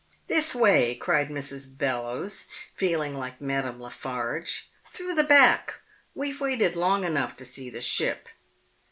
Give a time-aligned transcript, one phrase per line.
[0.25, 1.77] "This way!" cried Mrs.
[1.77, 4.67] Bellowes, feeling like Madame Lafarge.
[4.83, 5.75] "Through the back!
[6.15, 8.27] We've waited long enough to see the ship.